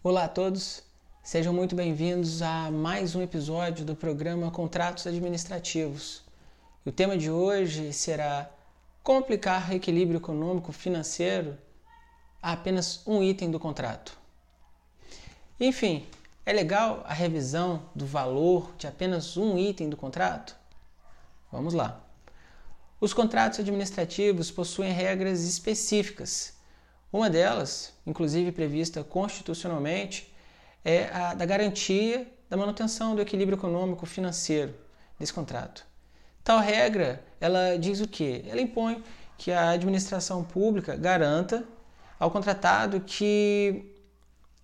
[0.00, 0.80] Olá a todos,
[1.24, 6.22] sejam muito bem-vindos a mais um episódio do programa Contratos Administrativos.
[6.86, 8.48] O tema de hoje será
[9.02, 11.58] como aplicar equilíbrio econômico financeiro
[12.40, 14.16] a apenas um item do contrato.
[15.58, 16.06] Enfim,
[16.46, 20.54] é legal a revisão do valor de apenas um item do contrato?
[21.50, 22.00] Vamos lá.
[23.00, 26.56] Os contratos administrativos possuem regras específicas
[27.12, 30.32] uma delas, inclusive prevista constitucionalmente,
[30.84, 34.74] é a da garantia da manutenção do equilíbrio econômico financeiro
[35.18, 35.84] desse contrato.
[36.42, 38.44] Tal regra, ela diz o quê?
[38.46, 39.02] Ela impõe
[39.36, 41.64] que a administração pública garanta
[42.18, 43.94] ao contratado que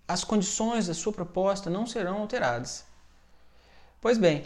[0.07, 2.85] as condições da sua proposta não serão alteradas.
[4.01, 4.43] Pois bem,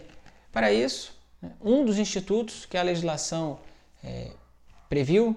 [0.52, 3.60] para isso, né, um dos institutos que a legislação
[4.04, 4.32] é,
[4.88, 5.36] previu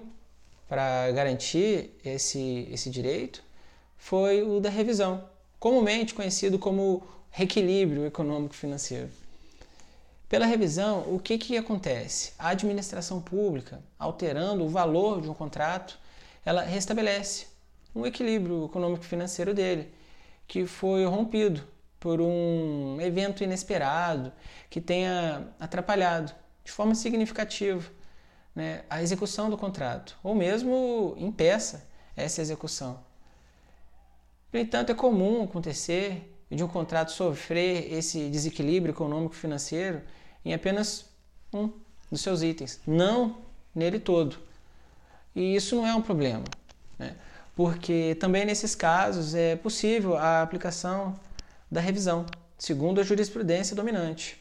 [0.73, 3.43] para garantir esse, esse direito
[3.95, 5.23] foi o da revisão,
[5.59, 9.07] comumente conhecido como reequilíbrio econômico-financeiro.
[10.27, 12.33] Pela revisão, o que, que acontece?
[12.39, 15.99] A administração pública, alterando o valor de um contrato,
[16.43, 17.45] ela restabelece
[17.93, 19.93] um equilíbrio econômico-financeiro dele,
[20.47, 21.61] que foi rompido
[21.99, 24.33] por um evento inesperado
[24.71, 26.33] que tenha atrapalhado
[26.65, 27.87] de forma significativa
[28.55, 32.99] né, a execução do contrato, ou mesmo impeça essa execução.
[34.51, 40.01] No entanto, é comum acontecer de um contrato sofrer esse desequilíbrio econômico-financeiro
[40.45, 41.09] em apenas
[41.51, 41.71] um
[42.11, 43.37] dos seus itens, não
[43.73, 44.37] nele todo.
[45.35, 46.43] E isso não é um problema,
[46.99, 47.15] né?
[47.55, 51.19] porque também nesses casos é possível a aplicação
[51.71, 52.25] da revisão,
[52.57, 54.39] segundo a jurisprudência dominante.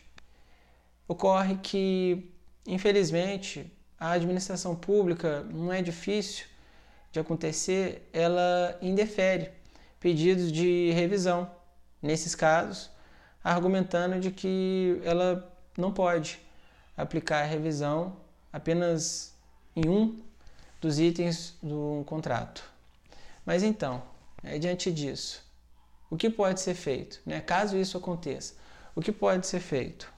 [1.09, 2.31] Ocorre que,
[2.67, 6.47] infelizmente, a administração pública não é difícil
[7.13, 9.53] de acontecer, ela indefere
[10.01, 11.49] pedidos de revisão,
[12.03, 12.91] nesses casos,
[13.45, 16.41] argumentando de que ela não pode
[16.97, 18.17] aplicar a revisão
[18.53, 19.33] apenas
[19.77, 20.21] em um
[20.81, 22.65] dos itens do contrato.
[23.47, 24.03] Mas então,
[24.43, 25.45] é, diante disso,
[26.11, 27.21] o que pode ser feito?
[27.25, 27.41] Né?
[27.41, 28.55] Caso isso aconteça,
[28.97, 30.13] o que pode ser feito?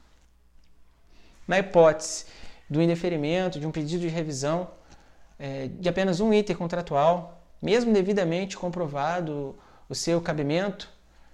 [1.46, 2.24] Na hipótese
[2.68, 4.68] do indeferimento de um pedido de revisão
[5.38, 9.56] é, de apenas um item contratual, mesmo devidamente comprovado
[9.88, 10.88] o seu cabimento,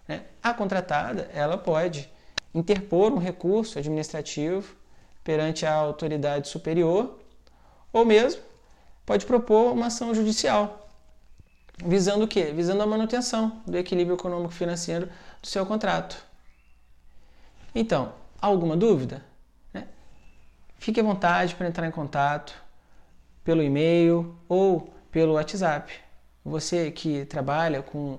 [0.08, 2.10] né, a contratada ela pode
[2.54, 4.74] interpor um recurso administrativo
[5.22, 7.19] perante a autoridade superior
[7.92, 8.42] ou mesmo
[9.06, 10.80] pode propor uma ação judicial
[11.84, 12.52] visando o quê?
[12.54, 15.08] Visando a manutenção do equilíbrio econômico-financeiro
[15.40, 16.22] do seu contrato.
[17.74, 19.24] Então, alguma dúvida?
[20.80, 22.54] Fique à vontade para entrar em contato
[23.44, 25.92] pelo e-mail ou pelo WhatsApp.
[26.42, 28.18] Você que trabalha com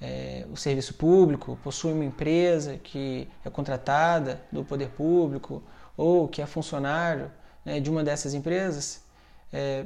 [0.00, 5.62] é, o serviço público, possui uma empresa que é contratada do poder público
[5.96, 7.30] ou que é funcionário
[7.64, 9.04] né, de uma dessas empresas,
[9.52, 9.84] é,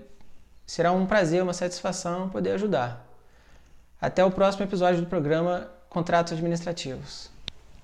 [0.67, 3.07] será um prazer, uma satisfação poder ajudar.
[4.01, 7.34] Até o próximo episódio do programa Contratos Administrativos.